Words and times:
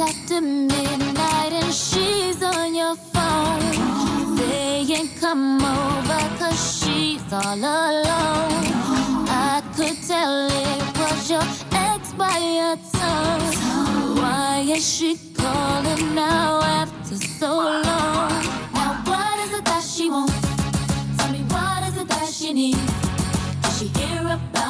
after 0.00 0.40
midnight 0.40 1.52
and 1.52 1.72
she's 1.72 2.42
on 2.42 2.74
your 2.74 2.96
phone. 2.96 3.60
Saying 4.38 5.08
come 5.20 5.60
over 5.60 6.22
cause 6.38 6.82
she's 6.82 7.32
all 7.32 7.54
alone. 7.54 8.64
I 9.28 9.62
could 9.76 9.98
tell 10.06 10.46
it 10.46 10.98
was 10.98 11.30
your 11.30 11.42
ex 11.72 12.12
by 12.14 12.38
your 12.38 12.76
tone. 12.96 14.16
Why 14.16 14.64
is 14.66 14.84
she 14.86 15.18
calling 15.34 16.14
now 16.14 16.62
after 16.62 17.16
so 17.16 17.52
long? 17.58 18.32
Now 18.72 19.02
what 19.04 19.38
is 19.44 19.58
it 19.58 19.64
that 19.66 19.82
she 19.84 20.10
wants? 20.10 20.40
Tell 21.18 21.30
me 21.32 21.42
what 21.54 21.82
is 21.88 21.96
it 22.00 22.08
that 22.08 22.28
she 22.28 22.52
needs? 22.52 22.78
Did 23.62 23.72
she 23.78 23.86
hear 24.00 24.20
about 24.22 24.69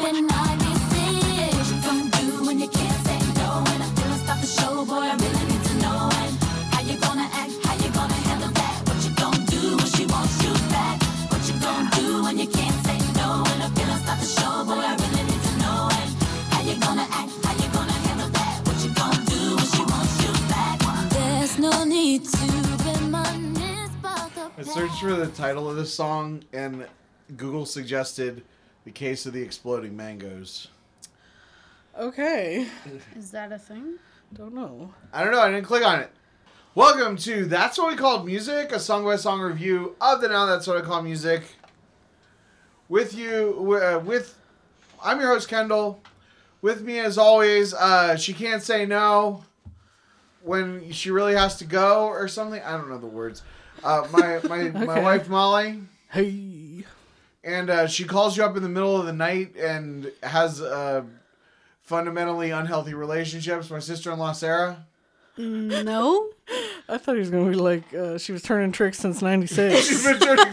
I 0.00 0.12
searched 24.62 25.00
for 25.00 25.14
the 25.14 25.26
title 25.34 25.68
of 25.68 25.76
this 25.76 25.92
song, 25.92 26.44
and 26.52 26.86
Google 27.36 27.66
suggested 27.66 28.44
"The 28.88 28.92
Case 28.92 29.26
of 29.26 29.34
the 29.34 29.42
Exploding 29.42 29.94
mangoes. 29.94 30.68
Okay. 31.94 32.66
Is 33.14 33.30
that 33.32 33.52
a 33.52 33.58
thing? 33.58 33.98
Don't 34.32 34.54
know. 34.54 34.94
I 35.12 35.22
don't 35.22 35.34
know. 35.34 35.42
I 35.42 35.50
didn't 35.50 35.66
click 35.66 35.84
on 35.84 36.00
it. 36.00 36.10
Welcome 36.74 37.18
to 37.18 37.44
That's 37.44 37.76
What 37.76 37.90
We 37.90 37.98
Call 37.98 38.24
Music, 38.24 38.72
a 38.72 38.80
song 38.80 39.04
by 39.04 39.16
song 39.16 39.42
review 39.42 39.94
of 40.00 40.22
the 40.22 40.28
Now 40.28 40.46
That's 40.46 40.66
What 40.66 40.78
I 40.78 40.80
Call 40.80 41.02
Music. 41.02 41.42
With 42.88 43.12
you, 43.12 43.78
uh, 43.78 43.98
with 43.98 44.38
I'm 45.04 45.20
your 45.20 45.34
host 45.34 45.50
Kendall. 45.50 46.00
With 46.62 46.80
me, 46.80 46.98
as 46.98 47.18
always, 47.18 47.74
uh, 47.74 48.16
she 48.16 48.32
can't 48.32 48.62
say 48.62 48.86
no 48.86 49.44
when 50.42 50.92
she 50.92 51.10
really 51.10 51.34
has 51.34 51.58
to 51.58 51.66
go 51.66 52.06
or 52.06 52.26
something. 52.26 52.62
I 52.62 52.72
don't 52.78 52.88
know 52.88 52.96
the 52.96 53.06
words. 53.06 53.42
Uh, 53.84 54.08
my 54.10 54.40
my 54.48 54.70
my 54.70 55.00
wife 55.02 55.28
Molly, 55.28 55.82
Hey. 56.10 56.47
And 57.44 57.70
uh, 57.70 57.86
she 57.86 58.04
calls 58.04 58.36
you 58.36 58.44
up 58.44 58.56
in 58.56 58.62
the 58.62 58.68
middle 58.68 58.96
of 58.98 59.06
the 59.06 59.12
night 59.12 59.56
and 59.56 60.10
has 60.22 60.60
uh, 60.60 61.02
fundamentally 61.82 62.50
unhealthy 62.50 62.94
relationships. 62.94 63.70
My 63.70 63.78
sister-in-law 63.78 64.32
Sarah. 64.32 64.86
No. 65.36 66.30
I 66.88 66.96
thought 66.98 67.14
he 67.14 67.20
was 67.20 67.30
gonna 67.30 67.50
be 67.50 67.56
like 67.56 67.92
uh, 67.94 68.16
she 68.18 68.32
was 68.32 68.42
turning 68.42 68.72
tricks 68.72 68.98
since 68.98 69.20
'96. 69.20 69.80
She's 69.86 70.02
been 70.04 70.18
turning- 70.18 70.52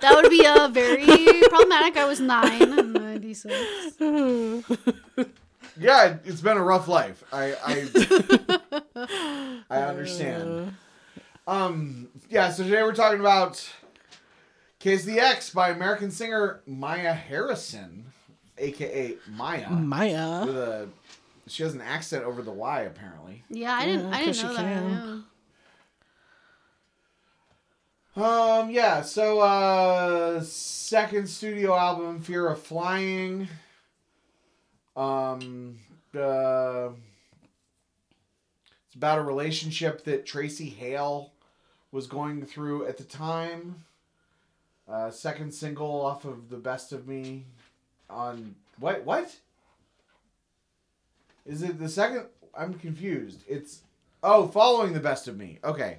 That 0.00 0.12
would 0.14 0.30
be 0.30 0.46
uh, 0.46 0.68
very 0.68 1.04
problematic. 1.48 1.96
I 1.96 2.04
was 2.06 2.20
nine 2.20 2.62
in 2.78 2.92
96. 2.92 3.52
yeah, 5.78 6.16
it's 6.24 6.40
been 6.40 6.56
a 6.56 6.62
rough 6.62 6.86
life. 6.86 7.24
I 7.32 7.54
I, 7.64 7.88
I 9.68 9.82
understand. 9.82 10.76
Um, 11.48 12.08
yeah. 12.30 12.50
So 12.50 12.62
today 12.64 12.82
we're 12.84 12.94
talking 12.94 13.20
about 13.20 13.68
"Case 14.84 15.04
the 15.06 15.18
X" 15.18 15.48
by 15.48 15.70
American 15.70 16.10
singer 16.10 16.60
Mya 16.66 17.14
Harrison, 17.14 18.04
aka 18.58 19.16
Maya, 19.28 19.70
Maya. 19.70 20.44
with 20.44 20.56
a 20.58 20.88
she 21.46 21.62
has 21.62 21.72
an 21.74 21.80
accent 21.80 22.22
over 22.24 22.42
the 22.42 22.50
Y 22.52 22.82
apparently. 22.82 23.44
Yeah, 23.48 23.72
I 23.74 23.86
didn't. 23.86 24.10
Yeah, 24.10 24.16
I 24.16 24.18
didn't 24.18 24.26
'cause 24.34 24.42
know 24.42 24.50
she 24.50 24.56
that. 24.56 24.62
can. 24.62 25.24
yeah. 28.16 28.58
Um, 28.60 28.70
yeah. 28.70 29.00
So 29.02 29.40
uh, 29.40 30.40
second 30.42 31.28
studio 31.28 31.74
album, 31.74 32.20
"Fear 32.20 32.48
of 32.48 32.60
Flying." 32.62 33.48
Um, 34.96 35.78
uh, 36.14 36.90
it's 38.86 38.94
about 38.96 39.18
a 39.18 39.22
relationship 39.22 40.04
that 40.04 40.26
Traci 40.26 40.72
Hale 40.76 41.32
was 41.90 42.06
going 42.06 42.44
through 42.44 42.86
at 42.86 42.98
the 42.98 43.04
time. 43.04 43.84
Uh, 44.88 45.10
second 45.10 45.52
single 45.52 46.04
off 46.04 46.24
of 46.24 46.50
"The 46.50 46.56
Best 46.56 46.92
of 46.92 47.08
Me" 47.08 47.46
on 48.10 48.54
what? 48.78 49.04
What 49.04 49.34
is 51.46 51.62
it? 51.62 51.78
The 51.78 51.88
second? 51.88 52.26
I'm 52.56 52.74
confused. 52.74 53.42
It's 53.48 53.80
oh, 54.22 54.46
following 54.48 54.92
"The 54.92 55.00
Best 55.00 55.26
of 55.26 55.36
Me." 55.36 55.58
Okay. 55.64 55.98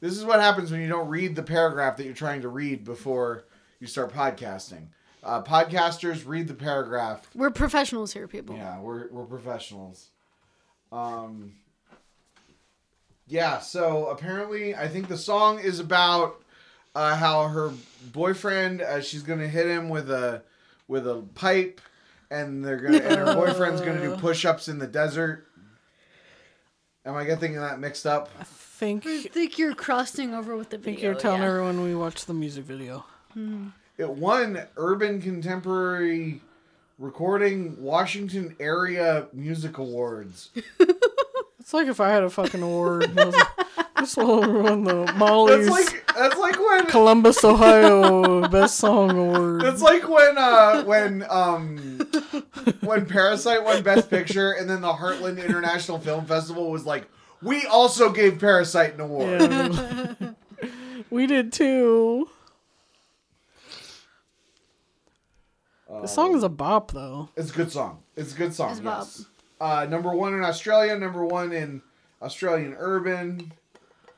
This 0.00 0.18
is 0.18 0.24
what 0.24 0.40
happens 0.40 0.70
when 0.70 0.80
you 0.80 0.88
don't 0.88 1.08
read 1.08 1.34
the 1.34 1.42
paragraph 1.42 1.96
that 1.96 2.04
you're 2.04 2.12
trying 2.12 2.42
to 2.42 2.48
read 2.48 2.84
before 2.84 3.44
you 3.80 3.86
start 3.86 4.12
podcasting. 4.12 4.88
Uh, 5.22 5.42
podcasters 5.42 6.26
read 6.26 6.46
the 6.46 6.54
paragraph. 6.54 7.30
We're 7.34 7.50
professionals 7.50 8.12
here, 8.12 8.28
people. 8.28 8.54
Yeah, 8.54 8.78
we're 8.80 9.08
we're 9.10 9.24
professionals. 9.24 10.10
Um. 10.92 11.54
Yeah, 13.26 13.58
so 13.58 14.08
apparently, 14.08 14.74
I 14.74 14.86
think 14.86 15.08
the 15.08 15.16
song 15.16 15.58
is 15.58 15.80
about 15.80 16.43
uh, 16.94 17.16
how 17.16 17.48
her 17.48 17.72
boyfriend 18.12 18.82
uh, 18.82 19.00
she's 19.00 19.22
gonna 19.22 19.48
hit 19.48 19.66
him 19.66 19.88
with 19.88 20.10
a 20.10 20.42
with 20.88 21.06
a 21.06 21.22
pipe, 21.34 21.80
and 22.30 22.64
they're 22.64 22.78
gonna 22.78 22.98
and 22.98 23.16
her 23.16 23.34
boyfriend's 23.34 23.80
gonna 23.80 24.00
do 24.00 24.16
push-ups 24.16 24.68
in 24.68 24.78
the 24.78 24.86
desert. 24.86 25.46
Am 27.06 27.14
I 27.16 27.24
getting 27.24 27.54
that 27.56 27.78
mixed 27.78 28.06
up? 28.06 28.30
I 28.40 28.44
think 28.44 29.06
I 29.06 29.22
think 29.22 29.58
you're 29.58 29.74
crossing 29.74 30.34
over 30.34 30.56
with 30.56 30.70
the 30.70 30.78
Video, 30.78 30.92
I 30.92 30.94
think 30.94 31.02
you're 31.02 31.14
telling 31.14 31.42
yeah. 31.42 31.48
everyone 31.48 31.82
we 31.82 31.94
watched 31.94 32.26
the 32.26 32.34
music 32.34 32.64
video. 32.64 33.04
It 33.98 34.10
won 34.10 34.62
Urban 34.76 35.20
Contemporary 35.20 36.40
Recording 36.98 37.82
Washington 37.82 38.54
Area 38.60 39.26
Music 39.32 39.78
Awards. 39.78 40.50
It's 41.64 41.72
like 41.72 41.86
if 41.86 41.98
I 41.98 42.10
had 42.10 42.22
a 42.22 42.28
fucking 42.28 42.60
award. 42.60 43.18
I 43.18 43.24
was 43.24 43.34
like, 43.96 44.04
this 44.04 44.16
one 44.16 44.62
won 44.62 44.84
the 44.84 45.12
Molly's 45.16 45.66
That's 45.68 45.92
like 45.92 46.12
that's 46.14 46.36
like 46.38 46.58
when 46.58 46.86
Columbus, 46.86 47.44
Ohio 47.44 48.48
Best 48.48 48.76
Song 48.76 49.10
Award. 49.10 49.62
that's 49.62 49.82
like 49.82 50.08
when 50.08 50.38
uh 50.38 50.82
when 50.84 51.24
um 51.28 51.98
when 52.80 53.06
Parasite 53.06 53.64
won 53.64 53.82
Best 53.82 54.10
Picture 54.10 54.52
and 54.52 54.68
then 54.68 54.80
the 54.80 54.92
Heartland 54.92 55.44
International 55.44 55.98
Film 55.98 56.26
Festival 56.26 56.70
was 56.70 56.84
like 56.86 57.08
we 57.42 57.66
also 57.66 58.10
gave 58.10 58.38
Parasite 58.38 58.94
an 58.94 59.00
award. 59.00 59.40
Yeah. 59.40 60.14
we 61.10 61.26
did 61.26 61.52
too. 61.52 62.28
The 66.00 66.08
song 66.08 66.34
is 66.34 66.42
a 66.42 66.48
bop 66.48 66.90
though. 66.90 67.28
It's 67.36 67.50
a 67.50 67.54
good 67.54 67.70
song. 67.70 68.02
It's 68.16 68.34
a 68.34 68.36
good 68.36 68.54
song. 68.54 68.70
It's 68.70 68.80
a 68.80 68.82
bop. 68.82 68.98
yes. 69.00 69.26
Uh, 69.60 69.86
number 69.88 70.10
one 70.12 70.34
in 70.34 70.42
Australia. 70.42 70.98
Number 70.98 71.24
one 71.24 71.52
in 71.52 71.82
Australian 72.20 72.74
urban. 72.78 73.52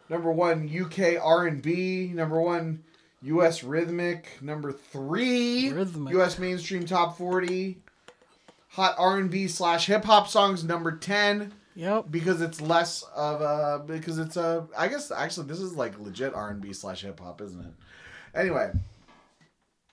Number 0.09 0.31
one 0.33 0.69
UK 0.69 1.21
R 1.23 1.47
and 1.47 1.61
B. 1.63 2.11
Number 2.15 2.41
one 2.41 2.83
U.S. 3.23 3.65
rhythmic. 3.65 4.39
Number 4.41 4.73
three 4.73 5.71
Rhythmic. 5.71 6.13
U.S. 6.15 6.39
mainstream 6.39 6.87
top 6.87 7.19
forty. 7.19 7.79
Hot 8.71 8.95
R 8.99 9.19
and 9.19 9.31
B 9.31 9.49
slash 9.49 9.87
hip 9.87 10.05
hop 10.05 10.29
songs. 10.29 10.63
Number 10.65 10.93
ten 10.97 11.53
Yep. 11.75 12.07
because 12.11 12.41
it's 12.41 12.61
less 12.61 13.03
of 13.15 13.41
a 13.43 13.85
because 13.87 14.19
it's 14.19 14.37
a 14.37 14.67
I 14.77 14.89
guess 14.89 15.11
actually 15.11 15.47
this 15.49 15.61
is 15.61 15.75
like 15.75 15.99
legit 15.99 16.33
R 16.35 16.51
and 16.51 16.61
B 16.61 16.73
slash 16.73 17.03
hip 17.03 17.21
hop, 17.21 17.41
isn't 17.43 17.61
it? 17.61 17.73
Anyway, 18.35 18.71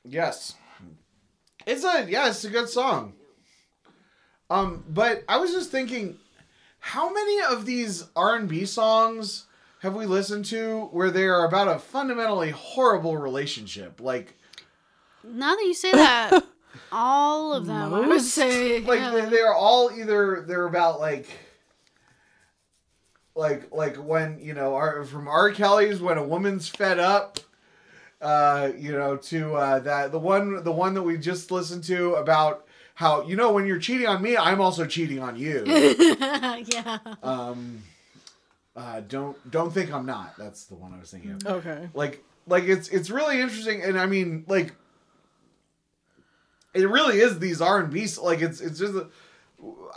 yes, 0.06 0.56
it's 1.66 1.84
a 1.84 2.06
yeah, 2.10 2.30
it's 2.30 2.44
a 2.46 2.50
good 2.50 2.70
song. 2.70 3.14
Um, 4.50 4.84
but 4.90 5.24
I 5.28 5.38
was 5.38 5.52
just 5.52 5.72
thinking, 5.72 6.18
how 6.80 7.12
many 7.12 7.42
of 7.52 7.66
these 7.66 8.06
R 8.16 8.36
and 8.36 8.48
B 8.48 8.66
songs 8.66 9.46
have 9.84 9.96
we 9.96 10.06
listened 10.06 10.46
to 10.46 10.88
where 10.92 11.12
they 11.12 11.26
are 11.26 11.46
about 11.46 11.68
a 11.68 11.78
fundamentally 11.78 12.52
horrible 12.52 13.18
relationship? 13.18 14.00
Like, 14.00 14.34
Now 15.26 15.56
that 15.56 15.64
you 15.64 15.74
say 15.74 15.92
that, 15.92 16.42
all 16.92 17.54
of 17.54 17.66
them, 17.66 17.94
I 17.94 18.00
would 18.00 18.08
Most? 18.08 18.30
say. 18.30 18.80
like 18.86 19.02
yeah. 19.02 19.12
they, 19.12 19.26
they 19.26 19.42
are 19.42 19.54
all 19.54 19.92
either 19.92 20.46
they're 20.48 20.68
about 20.68 21.02
like 21.02 21.28
like 23.36 23.74
like 23.74 23.98
when 23.98 24.40
you 24.40 24.54
know 24.54 24.76
our, 24.76 25.04
from 25.04 25.28
R. 25.28 25.52
Kelly's 25.52 26.00
when 26.00 26.18
a 26.18 26.24
woman's 26.24 26.70
fed 26.70 27.00
up 27.00 27.40
uh 28.22 28.72
you 28.78 28.94
know 28.94 29.18
to 29.18 29.56
uh 29.56 29.80
that 29.80 30.12
the 30.14 30.20
one 30.20 30.64
the 30.64 30.72
one 30.72 30.94
that 30.94 31.02
we 31.02 31.18
just 31.18 31.52
listened 31.52 31.84
to 31.84 32.14
about 32.14 32.66
how 32.96 33.24
you 33.24 33.36
know 33.36 33.52
when 33.52 33.66
you're 33.66 33.80
cheating 33.80 34.08
on 34.08 34.22
me 34.22 34.38
I'm 34.38 34.62
also 34.62 34.86
cheating 34.86 35.20
on 35.20 35.36
you 35.36 35.64
yeah. 35.68 37.00
um 37.22 37.82
uh, 38.76 39.02
don't 39.02 39.52
don't 39.52 39.72
think 39.74 39.92
I'm 39.94 40.06
not. 40.06 40.36
That's 40.38 40.66
the 40.66 40.76
one 40.76 40.94
I 40.94 41.00
was 41.00 41.12
thinking 41.12 41.32
of. 41.32 41.46
Okay. 41.46 41.90
Like 41.94 42.24
like 42.48 42.64
it's 42.66 42.90
it's 42.90 43.10
really 43.10 43.40
interesting, 43.42 43.82
and 43.84 44.00
I 44.00 44.06
mean 44.06 44.46
like 44.48 44.74
it 46.74 46.90
really 46.90 47.20
is 47.20 47.40
these 47.40 47.62
R 47.62 47.80
and 47.80 47.92
B 47.94 48.08
like 48.22 48.42
it's 48.42 48.62
it's 48.62 48.80
just. 48.80 48.94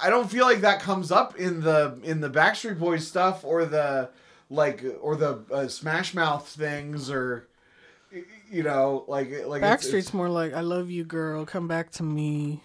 I 0.00 0.10
don't 0.10 0.30
feel 0.30 0.44
like 0.44 0.60
that 0.60 0.80
comes 0.80 1.10
up 1.10 1.36
in 1.36 1.60
the 1.60 1.98
in 2.04 2.20
the 2.20 2.30
Backstreet 2.30 2.78
Boys 2.78 3.06
stuff 3.06 3.44
or 3.44 3.64
the 3.64 4.10
like 4.48 4.84
or 5.00 5.16
the 5.16 5.42
uh, 5.50 5.66
Smash 5.66 6.14
Mouth 6.14 6.46
things 6.48 7.10
or 7.10 7.48
you 8.48 8.62
know 8.62 9.04
like 9.08 9.28
like 9.46 9.62
it's- 9.62 9.86
Backstreet's 9.86 9.94
it's- 10.08 10.14
more 10.14 10.28
like, 10.28 10.52
I 10.52 10.60
love 10.60 10.88
you, 10.90 11.02
girl. 11.02 11.44
Come 11.44 11.66
back 11.66 11.90
to 11.92 12.02
me. 12.04 12.62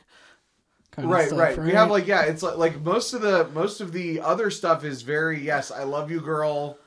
Kind 0.91 1.09
right 1.09 1.27
stuff, 1.27 1.39
right. 1.39 1.57
We 1.57 1.71
have 1.71 1.89
like 1.89 2.05
yeah 2.05 2.23
it's 2.23 2.43
like 2.43 2.57
like 2.57 2.81
most 2.81 3.13
of 3.13 3.21
the 3.21 3.47
most 3.53 3.79
of 3.79 3.93
the 3.93 4.19
other 4.19 4.49
stuff 4.51 4.83
is 4.83 5.03
very 5.03 5.39
yes 5.41 5.71
i 5.71 5.83
love 5.83 6.11
you 6.11 6.19
girl. 6.19 6.77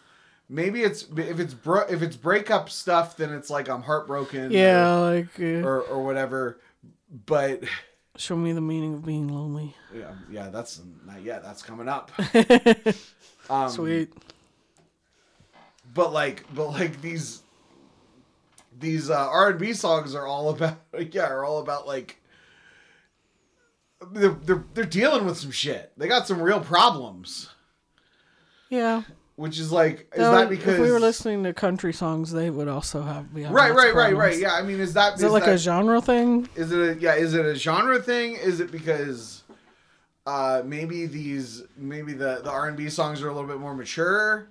Maybe 0.49 0.83
it's 0.83 1.05
if 1.17 1.41
it's 1.41 1.55
bro 1.55 1.81
if 1.89 2.03
it's 2.03 2.15
breakup 2.17 2.69
stuff 2.69 3.17
then 3.17 3.33
it's 3.33 3.49
like 3.49 3.69
i'm 3.69 3.83
heartbroken 3.83 4.51
Yeah, 4.53 4.95
like, 4.97 5.41
uh, 5.41 5.45
or, 5.67 5.81
or 5.81 5.81
or 5.83 6.05
whatever. 6.05 6.61
But 7.27 7.65
show 8.19 8.37
me 8.37 8.53
the 8.53 8.61
meaning 8.61 8.93
of 8.95 9.07
being 9.07 9.29
lonely. 9.29 9.75
yeah 9.95 10.13
yeah 10.31 10.51
that's 10.51 10.81
not 11.07 11.23
yet. 11.23 11.43
That's 11.43 11.63
coming 11.63 11.89
up. 11.89 12.11
Um, 13.51 13.69
Sweet. 13.69 14.11
but 15.93 16.13
like 16.15 16.45
but 16.55 16.69
like 16.69 17.03
these 17.03 17.43
these 18.81 19.11
uh, 19.11 19.29
r&b 19.31 19.75
songs 19.75 20.15
are 20.15 20.27
all 20.27 20.49
about 20.49 20.79
yeah 21.13 21.27
are 21.27 21.45
all 21.45 21.59
about 21.61 21.87
like 21.87 22.21
they're, 24.13 24.31
they're, 24.31 24.65
they're 24.75 24.85
dealing 24.85 25.25
with 25.27 25.37
some 25.39 25.51
shit. 25.51 25.93
They 25.97 26.09
got 26.09 26.27
some 26.27 26.41
real 26.41 26.61
problems. 26.61 27.51
Yeah. 28.71 29.03
which 29.37 29.59
is 29.59 29.71
like 29.71 30.09
is 30.13 30.19
Though, 30.19 30.33
that 30.33 30.49
because 30.49 30.75
if 30.75 30.81
we 30.81 30.91
were 30.91 30.99
listening 31.01 31.45
to 31.45 31.53
country 31.53 31.93
songs, 31.93 32.33
they 32.33 32.51
would 32.51 32.69
also 32.69 33.03
have 33.03 33.33
be 33.35 33.43
having 33.43 33.55
right 33.55 33.71
lots 33.71 33.85
right 33.85 33.95
right 33.95 34.17
right. 34.17 34.39
yeah 34.39 34.55
i 34.55 34.63
mean 34.63 34.81
is 34.81 34.95
that 34.95 35.15
Is 35.15 35.23
it 35.23 35.31
like 35.31 35.45
that, 35.45 35.55
a 35.55 35.59
genre 35.59 36.01
thing? 36.01 36.49
is 36.57 36.73
it 36.73 36.97
a 36.97 37.01
yeah 37.01 37.15
is 37.15 37.35
it 37.35 37.45
a 37.45 37.55
genre 37.55 38.01
thing? 38.01 38.35
Is 38.37 38.61
it 38.61 38.73
because 38.73 39.43
uh 40.27 40.63
maybe 40.65 41.07
these 41.07 41.63
maybe 41.77 42.13
the 42.15 42.41
the 42.43 42.51
r&b 42.51 42.89
songs 42.91 43.23
are 43.23 43.29
a 43.29 43.35
little 43.35 43.49
bit 43.49 43.59
more 43.61 43.75
mature? 43.75 44.49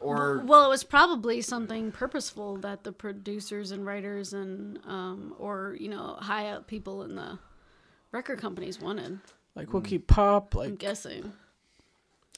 Or 0.00 0.42
Well, 0.46 0.64
it 0.64 0.70
was 0.70 0.82
probably 0.82 1.42
something 1.42 1.92
purposeful 1.92 2.56
that 2.58 2.84
the 2.84 2.92
producers 2.92 3.70
and 3.70 3.84
writers 3.84 4.32
and 4.32 4.78
um, 4.86 5.34
or 5.38 5.76
you 5.78 5.88
know 5.90 6.16
high 6.18 6.48
up 6.48 6.66
people 6.66 7.02
in 7.02 7.16
the 7.16 7.38
record 8.12 8.38
companies 8.40 8.80
wanted. 8.80 9.20
Like 9.54 9.68
Mm. 9.68 9.72
we'll 9.72 9.82
keep 9.82 10.06
pop, 10.06 10.54
like 10.54 10.66
I'm 10.66 10.70
like 10.72 10.78
guessing. 10.78 11.32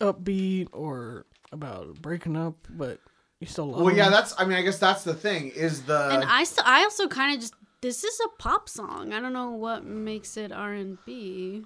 upbeat 0.00 0.68
or 0.72 1.26
about 1.52 2.00
breaking 2.00 2.36
up, 2.36 2.56
but 2.70 2.98
you 3.40 3.46
still 3.46 3.66
love 3.70 3.80
well 3.82 3.94
yeah 3.94 4.04
them. 4.04 4.12
that's 4.12 4.34
i 4.38 4.44
mean 4.44 4.56
i 4.56 4.62
guess 4.62 4.78
that's 4.78 5.02
the 5.02 5.12
thing 5.14 5.48
is 5.50 5.82
the 5.82 6.10
and 6.12 6.22
I 6.24 6.44
still, 6.44 6.62
I 6.64 6.84
also 6.84 7.08
kind 7.08 7.34
of 7.34 7.40
just 7.40 7.54
this 7.80 8.04
is 8.04 8.20
a 8.24 8.28
pop 8.40 8.68
song. 8.68 9.12
I 9.12 9.18
don't 9.20 9.32
know 9.32 9.50
what 9.50 9.84
makes 9.84 10.36
it 10.36 10.52
R 10.52 10.72
and 10.72 10.96
B. 11.04 11.64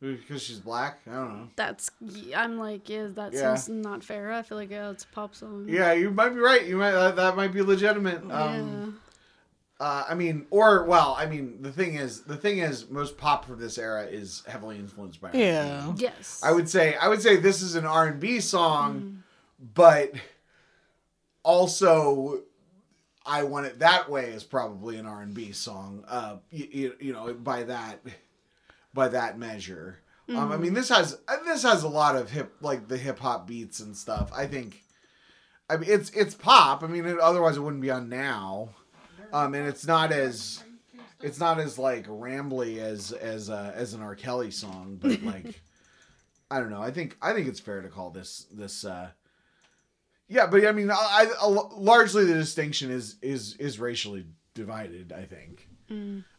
because 0.00 0.42
she's 0.42 0.60
black 0.60 1.00
i 1.10 1.12
don't 1.14 1.36
know 1.38 1.48
That's 1.56 1.90
I'm 2.36 2.58
like, 2.58 2.88
yeah, 2.88 3.08
that 3.14 3.32
Yeah. 3.32 3.54
seems 3.56 3.68
not 3.84 4.04
fair. 4.04 4.32
I 4.32 4.42
feel 4.42 4.56
like 4.58 4.70
yeah, 4.70 4.90
it's 4.90 5.04
a 5.04 5.08
pop 5.08 5.34
song. 5.34 5.66
yeah 5.68 5.92
you 5.92 6.10
might 6.10 6.30
be 6.30 6.40
right 6.40 6.64
you 6.66 6.76
might 6.76 6.92
that, 6.92 7.16
that 7.16 7.36
might 7.36 7.52
be 7.52 7.62
legitimate 7.62 8.22
um 8.30 9.00
uh 9.84 10.04
i 10.08 10.14
mean 10.14 10.46
or 10.50 10.84
well 10.84 11.14
i 11.18 11.26
mean 11.26 11.60
the 11.60 11.70
thing 11.72 11.94
is 11.94 12.22
the 12.22 12.36
thing 12.44 12.58
is 12.58 12.88
most 12.90 13.18
pop 13.18 13.44
from 13.44 13.58
this 13.60 13.76
era 13.78 14.04
is 14.04 14.42
heavily 14.48 14.76
influenced 14.76 15.20
by 15.20 15.28
R&B. 15.28 15.40
Yeah. 15.40 15.86
yeah. 15.88 15.92
Yes. 15.96 16.40
I 16.42 16.52
would 16.52 16.68
say 16.68 16.94
I 16.94 17.08
would 17.08 17.20
say 17.22 17.36
this 17.36 17.60
is 17.62 17.74
an 17.74 17.84
R 17.86 18.06
and 18.08 18.18
B 18.20 18.40
song, 18.40 18.94
Mm-hmm. 19.00 19.16
but 19.74 20.12
also 21.42 22.40
I 23.26 23.42
want 23.44 23.66
it 23.66 23.78
that 23.78 24.10
way 24.10 24.26
is 24.26 24.44
probably 24.44 24.96
an 24.98 25.06
R 25.06 25.22
and 25.22 25.32
B 25.34 25.52
song. 25.52 26.04
Uh, 26.06 26.36
you, 26.50 26.94
you 27.00 27.12
know 27.12 27.32
by 27.34 27.62
that 27.64 28.00
by 28.92 29.08
that 29.08 29.38
measure. 29.38 29.98
Um, 30.28 30.36
Mm-hmm. 30.36 30.52
I 30.52 30.56
mean 30.56 30.74
this 30.74 30.88
has 30.88 31.18
this 31.44 31.62
has 31.62 31.82
a 31.82 31.88
lot 31.88 32.16
of 32.16 32.30
hip 32.30 32.54
like 32.62 32.88
the 32.88 32.96
hip 32.96 33.18
hop 33.18 33.46
beats 33.46 33.80
and 33.80 33.96
stuff. 33.96 34.30
I 34.34 34.46
think. 34.46 34.82
I 35.68 35.76
mean 35.76 35.90
it's 35.90 36.10
it's 36.10 36.34
pop. 36.34 36.82
I 36.82 36.86
mean 36.86 37.04
it, 37.06 37.18
otherwise 37.18 37.56
it 37.56 37.60
wouldn't 37.60 37.82
be 37.82 37.90
on 37.90 38.08
now. 38.08 38.70
Um, 39.34 39.54
and 39.54 39.66
it's 39.66 39.84
not 39.84 40.12
as 40.12 40.62
it's 41.20 41.40
not 41.40 41.58
as 41.58 41.76
like 41.76 42.06
rambly 42.06 42.78
as 42.78 43.10
as 43.10 43.50
uh, 43.50 43.72
as 43.74 43.92
an 43.92 44.00
R. 44.00 44.14
Kelly 44.14 44.52
song, 44.52 44.96
but 45.00 45.22
like 45.24 45.60
I 46.50 46.60
don't 46.60 46.70
know. 46.70 46.80
I 46.80 46.92
think 46.92 47.16
I 47.20 47.32
think 47.32 47.48
it's 47.48 47.58
fair 47.58 47.82
to 47.82 47.88
call 47.88 48.10
this 48.10 48.46
this. 48.52 48.84
uh 48.84 49.08
Yeah, 50.28 50.46
but 50.46 50.64
I 50.64 50.70
mean, 50.70 50.90
I, 50.90 51.26
I 51.42 51.46
largely 51.46 52.24
the 52.24 52.34
distinction 52.34 52.92
is 52.92 53.16
is 53.22 53.56
is 53.56 53.80
racially 53.80 54.24
divided. 54.54 55.12
I 55.12 55.24
think. 55.24 55.68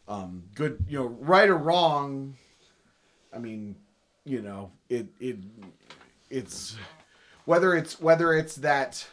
Um, 0.08 0.44
good, 0.56 0.86
you 0.88 1.00
know, 1.00 1.08
right 1.08 1.50
or 1.50 1.58
wrong. 1.58 2.36
I 3.34 3.40
mean, 3.40 3.76
you 4.24 4.42
know, 4.42 4.72
it 4.88 5.08
it 5.20 5.38
it's 6.30 6.78
whether 7.44 7.76
it's 7.76 8.00
whether 8.00 8.34
it's 8.34 8.56
that 8.56 9.06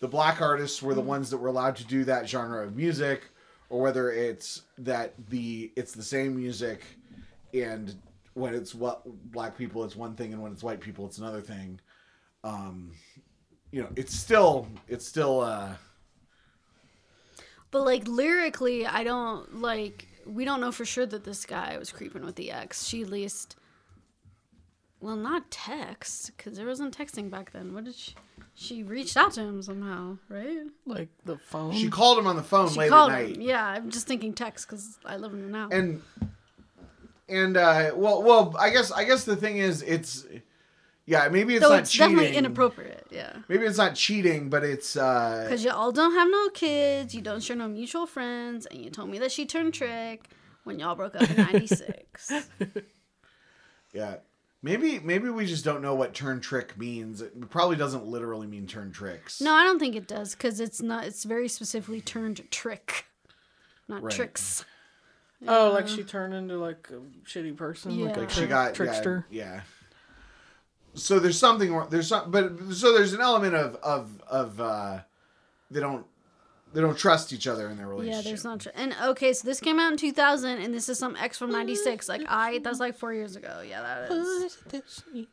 the 0.00 0.08
black 0.08 0.40
artists 0.40 0.82
were 0.82 0.94
the 0.94 1.00
ones 1.00 1.30
that 1.30 1.38
were 1.38 1.48
allowed 1.48 1.76
to 1.76 1.84
do 1.84 2.04
that 2.04 2.28
genre 2.28 2.64
of 2.64 2.76
music 2.76 3.22
or 3.68 3.80
whether 3.80 4.10
it's 4.12 4.62
that 4.78 5.14
the 5.28 5.72
it's 5.76 5.92
the 5.92 6.02
same 6.02 6.36
music 6.36 6.84
and 7.54 7.94
when 8.34 8.54
it's 8.54 8.74
what 8.74 9.02
black 9.32 9.56
people 9.56 9.82
it's 9.84 9.96
one 9.96 10.14
thing 10.14 10.32
and 10.32 10.42
when 10.42 10.52
it's 10.52 10.62
white 10.62 10.80
people 10.80 11.06
it's 11.06 11.18
another 11.18 11.40
thing 11.40 11.80
um 12.44 12.92
you 13.72 13.80
know 13.82 13.88
it's 13.96 14.14
still 14.14 14.66
it's 14.88 15.06
still 15.06 15.40
uh 15.40 15.72
But 17.70 17.84
like 17.84 18.06
lyrically, 18.08 18.86
I 18.86 19.04
don't 19.04 19.60
like. 19.60 20.06
We 20.24 20.44
don't 20.44 20.60
know 20.60 20.72
for 20.72 20.84
sure 20.84 21.06
that 21.06 21.24
this 21.24 21.44
guy 21.44 21.76
was 21.78 21.92
creeping 21.92 22.24
with 22.24 22.36
the 22.36 22.50
ex. 22.50 22.84
She 22.84 23.02
at 23.02 23.10
least, 23.10 23.56
well, 25.00 25.16
not 25.16 25.50
text 25.50 26.32
because 26.36 26.56
there 26.56 26.66
wasn't 26.66 26.96
texting 26.96 27.30
back 27.30 27.52
then. 27.52 27.74
What 27.74 27.84
did 27.84 27.94
she? 27.94 28.14
She 28.58 28.82
reached 28.82 29.16
out 29.18 29.32
to 29.32 29.42
him 29.42 29.60
somehow, 29.62 30.16
right? 30.30 30.60
Like 30.86 31.08
the 31.26 31.36
phone. 31.36 31.72
she 31.74 31.90
called 31.90 32.18
him 32.18 32.26
on 32.26 32.36
the 32.36 32.42
phone 32.42 32.70
She 32.70 32.78
late 32.78 32.88
called 32.88 33.12
at 33.12 33.22
night 33.22 33.36
him. 33.36 33.42
Yeah, 33.42 33.62
I'm 33.66 33.90
just 33.90 34.06
thinking 34.06 34.32
text 34.32 34.66
because 34.66 34.98
I 35.04 35.18
live 35.18 35.32
in 35.34 35.42
the 35.42 35.48
now. 35.48 35.68
and 35.70 36.00
and 37.28 37.56
uh 37.56 37.90
well 37.96 38.22
well 38.22 38.54
i 38.56 38.70
guess 38.70 38.92
i 38.92 39.02
guess 39.02 39.24
the 39.24 39.34
thing 39.34 39.58
is 39.58 39.82
it's 39.82 40.24
yeah 41.06 41.28
maybe 41.28 41.56
it's 41.56 41.64
so 41.64 41.70
not 41.70 41.80
it's 41.80 41.90
cheating 41.90 42.10
definitely 42.14 42.36
inappropriate. 42.36 43.04
Yeah. 43.10 43.32
maybe 43.48 43.64
it's 43.66 43.78
not 43.78 43.96
cheating 43.96 44.48
but 44.48 44.62
it's 44.62 44.96
uh 44.96 45.40
Because 45.44 45.64
you 45.64 45.70
all 45.72 45.90
don't 45.90 46.14
have 46.14 46.28
no 46.30 46.48
kids, 46.50 47.16
you 47.16 47.20
don't 47.20 47.42
share 47.42 47.56
no 47.56 47.66
mutual 47.66 48.06
friends, 48.06 48.64
and 48.66 48.80
you 48.80 48.90
told 48.90 49.10
me 49.10 49.18
that 49.18 49.32
she 49.32 49.44
turned 49.44 49.74
trick 49.74 50.28
when 50.64 50.78
y'all 50.78 50.94
broke 50.94 51.16
up 51.16 51.28
in 51.28 51.36
'96. 51.52 52.32
Yeah. 53.92 54.16
Maybe 54.62 54.98
maybe 54.98 55.28
we 55.28 55.46
just 55.46 55.64
don't 55.64 55.82
know 55.82 55.94
what 55.94 56.14
turn 56.14 56.40
trick 56.40 56.76
means. 56.78 57.20
It 57.20 57.48
probably 57.50 57.76
doesn't 57.76 58.06
literally 58.06 58.46
mean 58.46 58.66
turn 58.66 58.90
tricks. 58.90 59.40
no, 59.40 59.52
I 59.52 59.62
don't 59.64 59.78
think 59.78 59.94
it 59.94 60.08
does 60.08 60.34
because 60.34 60.58
it's 60.60 60.80
not. 60.82 61.04
It's 61.04 61.24
very 61.24 61.46
specifically 61.48 62.00
turned 62.00 62.50
trick, 62.50 63.04
not 63.86 64.02
Right. 64.02 64.14
tricks. 64.14 64.64
oh, 65.46 65.70
like 65.72 65.86
she 65.86 66.02
turned 66.02 66.32
into 66.34 66.56
like 66.56 66.88
a 66.90 67.00
shitty 67.28 67.56
person, 67.56 68.00
like 68.00 68.14
Yeah. 68.16 68.18
a 68.18 68.20
Like 68.22 68.30
she 68.30 68.46
got 68.46 68.74
trickster. 68.74 69.26
Yeah, 69.30 69.44
yeah. 69.44 69.60
So 70.94 71.18
there's 71.18 71.38
something 71.38 71.78
there's 71.90 72.08
some 72.08 72.30
but 72.30 72.52
so 72.72 72.92
there's 72.94 73.12
an 73.12 73.20
element 73.20 73.54
of 73.54 73.76
of 73.76 74.20
of 74.26 74.60
uh 74.60 75.00
they 75.70 75.80
don't 75.80 76.06
they 76.76 76.82
don't 76.82 76.98
trust 76.98 77.32
each 77.32 77.46
other 77.46 77.70
in 77.70 77.78
their 77.78 77.88
relationship. 77.88 78.22
Yeah, 78.22 78.28
there's 78.28 78.44
not. 78.44 78.60
Tr- 78.60 78.68
and 78.74 78.94
okay, 79.02 79.32
so 79.32 79.48
this 79.48 79.60
came 79.60 79.80
out 79.80 79.92
in 79.92 79.96
2000, 79.96 80.58
and 80.58 80.74
this 80.74 80.90
is 80.90 80.98
some 80.98 81.16
X 81.16 81.38
from 81.38 81.50
'96. 81.50 82.06
Like 82.06 82.20
I, 82.28 82.58
that's 82.58 82.80
like 82.80 82.98
four 82.98 83.14
years 83.14 83.34
ago. 83.34 83.62
Yeah, 83.66 83.80
that 83.80 84.12
is. 84.12 84.58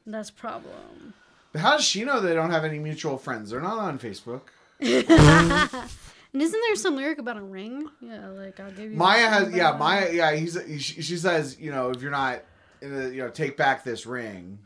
That's 0.07 0.31
problem. 0.31 1.13
But 1.51 1.59
how 1.59 1.71
does 1.71 1.83
she 1.83 2.05
know 2.05 2.21
they 2.21 2.33
don't 2.33 2.51
have 2.51 2.63
any 2.63 2.79
mutual 2.79 3.17
friends? 3.17 3.49
They're 3.49 3.59
not 3.59 3.77
on 3.77 3.99
Facebook. 3.99 4.43
And 6.33 6.41
isn't 6.41 6.59
there 6.67 6.75
some 6.75 6.95
lyric 6.95 7.19
about 7.19 7.37
a 7.37 7.43
ring? 7.43 7.87
Yeah, 8.01 8.29
like 8.29 8.59
I'll 8.59 8.71
give 8.71 8.91
you. 8.91 8.97
Maya 8.97 9.27
has 9.27 9.53
yeah, 9.53 9.69
blah, 9.73 9.77
Maya 9.77 10.11
yeah, 10.11 10.33
he's 10.33 10.57
she, 10.79 11.03
she 11.03 11.15
says, 11.15 11.59
you 11.59 11.71
know, 11.71 11.91
if 11.91 12.01
you're 12.01 12.09
not 12.09 12.41
in 12.81 12.91
the, 12.91 13.13
you 13.13 13.21
know, 13.21 13.29
take 13.29 13.55
back 13.55 13.83
this 13.83 14.07
ring. 14.07 14.57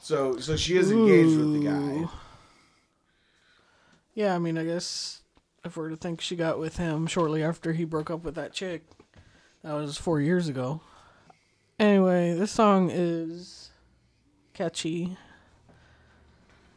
So 0.00 0.40
so 0.40 0.56
she 0.56 0.76
is 0.76 0.90
engaged 0.90 1.38
with 1.38 1.52
the 1.52 1.68
guy. 1.68 2.10
Yeah, 4.14 4.34
I 4.34 4.40
mean, 4.40 4.58
I 4.58 4.64
guess 4.64 5.22
if 5.64 5.76
we're 5.76 5.88
to 5.90 5.96
think 5.96 6.20
she 6.20 6.36
got 6.36 6.58
with 6.58 6.76
him 6.76 7.06
shortly 7.06 7.42
after 7.42 7.72
he 7.72 7.84
broke 7.84 8.10
up 8.10 8.24
with 8.24 8.34
that 8.34 8.52
chick, 8.52 8.82
that 9.62 9.72
was 9.72 9.96
four 9.96 10.20
years 10.20 10.48
ago. 10.48 10.80
Anyway, 11.78 12.34
this 12.34 12.52
song 12.52 12.90
is 12.92 13.70
catchy. 14.52 15.16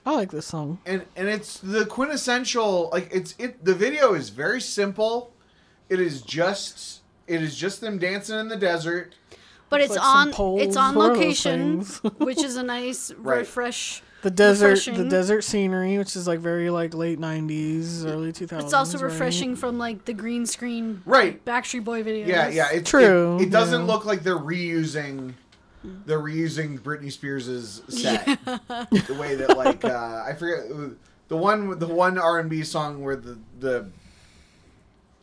I 0.06 0.12
like 0.14 0.32
this 0.32 0.46
song. 0.46 0.80
and 0.86 1.04
and 1.18 1.28
it's 1.28 1.60
the 1.60 1.86
quintessential 1.86 2.90
like 2.94 3.10
it's 3.12 3.36
it 3.38 3.66
the 3.66 3.76
video 3.76 4.14
is 4.14 4.30
very 4.30 4.62
simple 4.62 5.34
it 5.90 6.00
is 6.00 6.22
just 6.22 7.02
it 7.28 7.44
is 7.44 7.58
just 7.58 7.82
them 7.82 7.98
dancing 8.00 8.40
in 8.40 8.48
the 8.48 8.56
desert 8.56 9.16
but 9.70 9.82
Looks 9.82 9.96
it's 9.96 10.00
like 10.06 10.40
on 10.40 10.60
it's 10.62 10.78
on 10.78 10.96
one 10.96 11.10
location, 11.12 11.82
which 12.20 12.42
is 12.42 12.56
a 12.56 12.64
nice 12.64 13.12
Right. 13.18 13.40
refresh. 13.40 14.02
The 14.24 14.32
desert, 14.32 14.80
the 14.86 15.08
desert 15.08 15.44
scenery, 15.44 15.98
which 15.98 16.16
is 16.16 16.28
like 16.28 16.40
very 16.40 16.70
like 16.70 16.94
late 16.94 17.20
'90s, 17.20 18.06
early 18.06 18.34
2000s. 18.34 18.64
It's 18.64 18.74
also 18.74 18.98
right? 18.98 19.06
refreshing 19.06 19.56
from 19.56 19.78
like 19.78 20.06
the 20.06 20.14
green 20.14 20.46
screen 20.46 21.04
Right. 21.06 21.44
Backstreet 21.46 21.84
Boy 21.84 22.04
videos. 22.04 22.28
Yeah, 22.28 22.48
yeah. 22.50 22.68
It's, 22.72 22.90
True, 22.90 23.38
It, 23.38 23.44
it 23.44 23.50
doesn't 23.52 23.82
yeah. 23.82 23.88
look 23.88 24.06
like 24.06 24.24
they're 24.24 24.38
reusing. 24.38 25.34
They're 25.84 26.20
reusing 26.20 26.80
Britney 26.80 27.12
Spears' 27.12 27.82
set 27.88 28.26
the 28.44 29.18
way 29.20 29.36
that 29.36 29.56
like 29.56 29.86
uh, 29.86 30.24
I 30.28 30.34
forget 30.34 30.68
the 31.28 31.38
one 31.38 31.78
the 31.78 31.88
one 31.88 32.18
R 32.18 32.40
and 32.40 32.50
B 32.50 32.64
song 32.64 33.04
where 33.04 33.16
the 33.16 33.38
the 33.60 33.90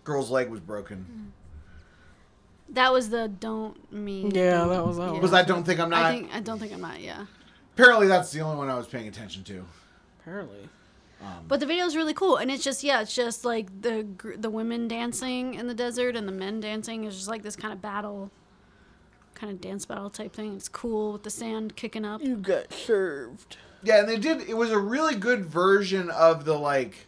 girl's 0.04 0.30
leg 0.30 0.48
was 0.48 0.60
broken. 0.60 1.32
That 2.70 2.92
was 2.92 3.10
the 3.10 3.28
don't 3.28 3.92
me. 3.92 4.30
Yeah, 4.32 4.66
that 4.66 4.86
was 4.86 4.96
that 4.96 5.14
yeah. 5.14 5.20
Was 5.20 5.30
that 5.32 5.46
Don't 5.46 5.64
Think 5.64 5.80
I'm 5.80 5.90
Not? 5.90 6.04
I 6.04 6.12
think 6.12 6.34
I 6.34 6.40
don't 6.40 6.58
think 6.58 6.72
I'm 6.72 6.80
not. 6.80 7.00
Yeah, 7.00 7.26
Apparently, 7.74 8.06
that's 8.06 8.30
the 8.30 8.40
only 8.40 8.56
one 8.56 8.70
I 8.70 8.76
was 8.76 8.86
paying 8.86 9.08
attention 9.08 9.42
to. 9.44 9.64
Apparently. 10.20 10.68
Um, 11.20 11.44
but 11.48 11.60
the 11.60 11.66
video 11.66 11.86
is 11.86 11.96
really 11.96 12.14
cool, 12.14 12.36
and 12.36 12.50
it's 12.50 12.62
just 12.62 12.84
yeah, 12.84 13.00
it's 13.00 13.14
just 13.14 13.44
like 13.44 13.82
the 13.82 14.06
the 14.36 14.50
women 14.50 14.88
dancing 14.88 15.54
in 15.54 15.66
the 15.66 15.74
desert 15.74 16.16
and 16.16 16.28
the 16.28 16.32
men 16.32 16.60
dancing 16.60 17.04
is 17.04 17.16
just 17.16 17.28
like 17.28 17.42
this 17.42 17.56
kind 17.56 17.72
of 17.72 17.80
battle, 17.80 18.30
kind 19.34 19.52
of 19.52 19.60
dance 19.60 19.86
battle 19.86 20.10
type 20.10 20.34
thing. 20.34 20.54
It's 20.54 20.68
cool 20.68 21.14
with 21.14 21.22
the 21.22 21.30
sand 21.30 21.76
kicking 21.76 22.04
up. 22.04 22.22
You 22.22 22.36
got 22.36 22.72
served. 22.72 23.56
Yeah, 23.82 24.00
and 24.00 24.08
they 24.08 24.18
did. 24.18 24.48
It 24.48 24.56
was 24.56 24.70
a 24.70 24.78
really 24.78 25.14
good 25.16 25.44
version 25.44 26.10
of 26.10 26.44
the 26.44 26.58
like. 26.58 27.06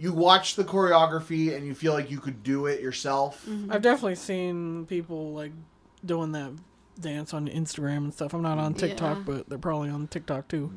You 0.00 0.12
watch 0.12 0.54
the 0.54 0.62
choreography 0.62 1.56
and 1.56 1.66
you 1.66 1.74
feel 1.74 1.92
like 1.92 2.08
you 2.08 2.20
could 2.20 2.44
do 2.44 2.66
it 2.66 2.80
yourself. 2.80 3.42
Mm-hmm. 3.42 3.62
Mm-hmm. 3.62 3.72
I've 3.72 3.82
definitely 3.82 4.14
seen 4.14 4.86
people 4.86 5.32
like 5.32 5.50
doing 6.04 6.30
that 6.32 6.52
dance 7.00 7.32
on 7.34 7.48
Instagram 7.48 7.98
and 7.98 8.14
stuff. 8.14 8.34
I'm 8.34 8.42
not 8.42 8.58
on 8.58 8.74
TikTok, 8.74 9.18
Yeah. 9.18 9.22
but 9.26 9.48
they're 9.48 9.58
probably 9.58 9.90
on 9.90 10.06
TikTok 10.08 10.48
too. 10.48 10.72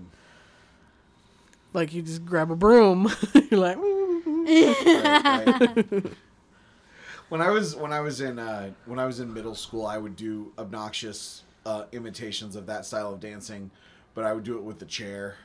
Like 1.73 1.93
you 1.93 2.01
just 2.01 2.25
grab 2.25 2.51
a 2.51 2.55
broom, 2.55 3.09
you're 3.49 3.59
like, 3.59 3.77
Right, 3.77 5.47
right. 5.75 6.03
when 7.29 7.41
I 7.41 7.49
was 7.49 7.75
when 7.75 7.93
I 7.93 7.99
was 8.01 8.21
in 8.21 8.39
uh, 8.39 8.71
when 8.85 8.99
I 8.99 9.05
was 9.05 9.19
in 9.19 9.33
middle 9.33 9.55
school, 9.55 9.85
I 9.85 9.97
would 9.97 10.15
do 10.15 10.51
obnoxious 10.57 11.43
uh, 11.65 11.85
imitations 11.91 12.55
of 12.55 12.65
that 12.65 12.85
style 12.85 13.13
of 13.13 13.19
dancing, 13.19 13.71
but 14.15 14.23
I 14.25 14.33
would 14.33 14.43
do 14.43 14.57
it 14.57 14.63
with 14.63 14.79
the 14.79 14.85
chair. 14.85 15.35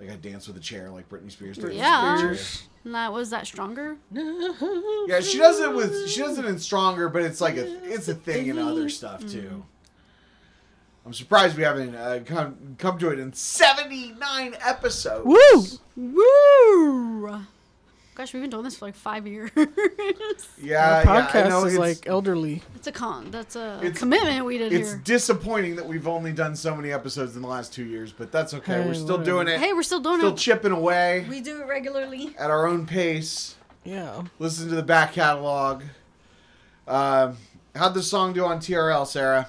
Like 0.00 0.10
I 0.10 0.16
dance 0.16 0.46
with 0.46 0.56
a 0.56 0.60
chair, 0.60 0.90
like 0.90 1.08
Britney 1.08 1.32
Spears. 1.32 1.56
dances 1.58 1.64
with 1.64 1.72
a 1.72 1.76
Yeah. 1.76 2.20
chair. 2.20 2.36
And 2.88 2.94
that 2.94 3.12
was 3.12 3.28
that 3.28 3.46
stronger. 3.46 3.98
Yeah, 5.06 5.20
she 5.20 5.36
does 5.36 5.60
it 5.60 5.74
with 5.74 6.08
she 6.08 6.20
does 6.20 6.38
it 6.38 6.46
in 6.46 6.58
stronger, 6.58 7.10
but 7.10 7.20
it's 7.20 7.38
like 7.38 7.58
a 7.58 7.66
it's 7.84 8.08
a 8.08 8.14
thing 8.14 8.46
in 8.46 8.58
other 8.58 8.88
stuff 8.88 9.26
too. 9.26 9.62
I'm 11.04 11.12
surprised 11.12 11.56
we 11.58 11.64
haven't 11.64 11.94
uh, 11.94 12.20
come 12.24 12.76
come 12.78 12.98
to 12.98 13.10
it 13.10 13.18
in 13.18 13.34
79 13.34 14.56
episodes. 14.60 15.80
woo! 15.96 16.14
Woo! 16.14 17.40
Gosh, 18.18 18.34
we've 18.34 18.42
been 18.42 18.50
doing 18.50 18.64
this 18.64 18.76
for 18.76 18.86
like 18.86 18.96
five 18.96 19.26
years. 19.28 19.50
Yeah, 19.56 19.64
The 20.58 20.66
yeah, 20.66 21.02
I 21.04 21.22
podcast 21.22 21.48
know 21.50 21.64
is 21.66 21.74
it's, 21.74 21.78
like 21.78 22.08
elderly. 22.08 22.62
It's 22.74 22.88
a 22.88 22.92
con. 22.92 23.30
That's 23.30 23.54
a 23.54 23.78
It's- 23.80 23.96
commitment 23.98 24.44
we 24.44 24.58
did 24.58 24.72
it's 24.72 24.90
here. 24.90 25.00
disappointing 25.04 25.76
that 25.76 25.86
we've 25.86 26.08
only 26.08 26.32
done 26.32 26.56
so 26.56 26.74
many 26.74 26.90
episodes 26.90 27.36
in 27.36 27.42
the 27.42 27.48
last 27.48 27.72
two 27.72 27.84
years, 27.84 28.12
but 28.12 28.32
that's 28.32 28.52
okay. 28.54 28.82
Hey, 28.82 28.88
We're 28.88 28.94
still 28.94 29.18
whatever. 29.18 29.24
doing 29.24 29.48
it. 29.48 29.60
Hey, 29.60 29.72
we're 29.72 29.84
still 29.84 30.00
doing 30.00 30.18
still 30.18 30.32
it. 30.32 30.38
Still 30.38 30.54
chipping 30.56 30.72
away 30.72 31.26
we 31.30 31.40
do 31.40 31.62
it 31.62 31.66
regularly. 31.66 32.34
at 32.36 32.50
our 32.50 32.66
own 32.66 32.86
pace. 32.86 33.54
Yeah. 33.84 34.24
Listen 34.40 34.68
to 34.68 34.74
the 34.74 34.82
back 34.82 35.12
catalog. 35.12 35.84
Um, 36.88 37.36
how'd 37.76 37.94
the 37.94 38.02
song 38.02 38.32
do 38.32 38.44
on 38.44 38.58
TRL, 38.58 39.06
Sarah? 39.06 39.48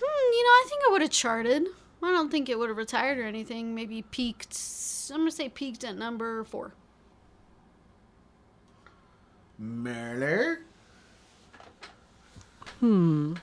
Hmm, 0.00 0.32
you 0.32 0.42
know, 0.44 0.50
I 0.50 0.66
think 0.68 0.82
I 0.88 0.90
would 0.90 1.02
have 1.02 1.10
charted. 1.12 1.68
I 2.02 2.10
don't 2.12 2.30
think 2.30 2.48
it 2.48 2.58
would 2.58 2.68
have 2.70 2.76
retired 2.78 3.18
or 3.18 3.24
anything. 3.24 3.72
Maybe 3.74 4.02
peaked. 4.02 4.58
I'm 5.12 5.18
gonna 5.20 5.30
say 5.30 5.48
peaked 5.48 5.84
at 5.84 5.96
number 5.96 6.42
four. 6.44 6.72
Merler? 9.60 10.58
Hmm. 12.80 13.34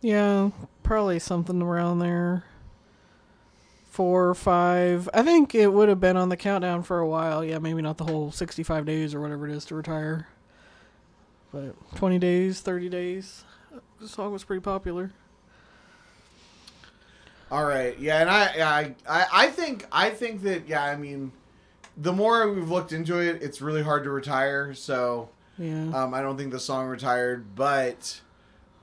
Yeah, 0.00 0.50
probably 0.82 1.18
something 1.18 1.60
around 1.62 1.98
there. 1.98 2.44
Four 3.90 4.28
or 4.28 4.34
five. 4.34 5.08
I 5.14 5.22
think 5.22 5.54
it 5.54 5.72
would 5.72 5.88
have 5.88 6.00
been 6.00 6.16
on 6.16 6.28
the 6.28 6.36
countdown 6.36 6.82
for 6.82 6.98
a 6.98 7.08
while. 7.08 7.44
Yeah, 7.44 7.58
maybe 7.58 7.80
not 7.80 7.96
the 7.96 8.04
whole 8.04 8.30
65 8.30 8.84
days 8.84 9.14
or 9.14 9.20
whatever 9.20 9.48
it 9.48 9.52
is 9.52 9.64
to 9.66 9.74
retire. 9.74 10.28
But 11.52 11.74
20 11.96 12.18
days, 12.18 12.60
30 12.60 12.88
days. 12.88 13.44
The 14.00 14.08
song 14.08 14.32
was 14.32 14.44
pretty 14.44 14.60
popular. 14.60 15.12
All 17.50 17.64
right, 17.64 17.98
yeah, 17.98 18.20
and 18.20 18.28
I, 18.28 18.44
I, 18.60 18.94
I, 19.08 19.26
I 19.32 19.46
think, 19.48 19.86
I 19.92 20.10
think 20.10 20.42
that, 20.42 20.68
yeah, 20.68 20.82
I 20.84 20.96
mean, 20.96 21.30
the 21.96 22.12
more 22.12 22.50
we've 22.52 22.70
looked 22.70 22.92
into 22.92 23.18
it, 23.18 23.42
it's 23.42 23.60
really 23.60 23.82
hard 23.82 24.04
to 24.04 24.10
retire. 24.10 24.74
So, 24.74 25.30
Yeah. 25.58 25.90
um, 25.94 26.12
I 26.14 26.20
don't 26.20 26.36
think 26.36 26.52
the 26.52 26.60
song 26.60 26.86
retired, 26.88 27.54
but 27.54 28.20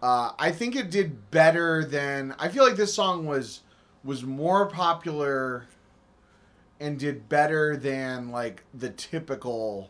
uh, 0.01 0.31
I 0.39 0.51
think 0.51 0.75
it 0.75 0.89
did 0.89 1.29
better 1.31 1.85
than. 1.85 2.35
I 2.39 2.49
feel 2.49 2.63
like 2.65 2.75
this 2.75 2.93
song 2.93 3.25
was 3.25 3.61
was 4.03 4.23
more 4.23 4.65
popular 4.67 5.65
and 6.79 6.99
did 6.99 7.29
better 7.29 7.77
than 7.77 8.29
like 8.31 8.63
the 8.73 8.89
typical 8.89 9.89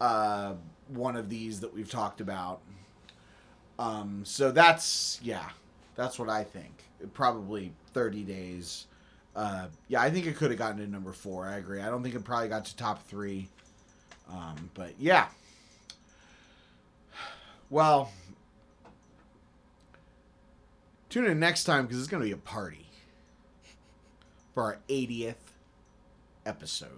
uh, 0.00 0.54
one 0.88 1.16
of 1.16 1.28
these 1.28 1.60
that 1.60 1.72
we've 1.74 1.90
talked 1.90 2.20
about. 2.20 2.60
Um, 3.78 4.22
so 4.24 4.52
that's 4.52 5.18
yeah, 5.22 5.48
that's 5.96 6.18
what 6.18 6.28
I 6.28 6.44
think. 6.44 6.84
Probably 7.14 7.72
thirty 7.94 8.22
days. 8.22 8.86
Uh, 9.34 9.66
yeah, 9.88 10.02
I 10.02 10.10
think 10.10 10.26
it 10.26 10.36
could 10.36 10.50
have 10.50 10.58
gotten 10.58 10.78
to 10.78 10.86
number 10.86 11.12
four. 11.12 11.46
I 11.46 11.56
agree. 11.56 11.80
I 11.80 11.88
don't 11.88 12.02
think 12.02 12.14
it 12.14 12.24
probably 12.24 12.48
got 12.48 12.66
to 12.66 12.76
top 12.76 13.06
three. 13.06 13.48
Um, 14.30 14.70
but 14.74 14.92
yeah. 14.98 15.28
Well, 17.70 18.10
tune 21.08 21.24
in 21.24 21.40
next 21.40 21.64
time 21.64 21.86
because 21.86 21.98
it's 21.98 22.08
going 22.08 22.22
to 22.22 22.26
be 22.26 22.32
a 22.32 22.36
party 22.36 22.86
for 24.52 24.64
our 24.64 24.78
80th 24.88 25.34
episode. 26.44 26.88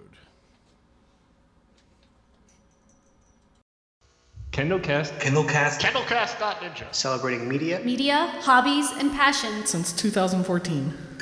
KendallCast. 4.50 5.18
KindleCast, 5.20 5.80
KendallCast.ninja. 5.80 6.94
celebrating 6.94 7.48
media 7.48 7.80
Media, 7.84 8.32
hobbies, 8.40 8.90
and 8.92 9.10
passions. 9.12 9.70
Since 9.70 9.92
2014. 9.94 11.13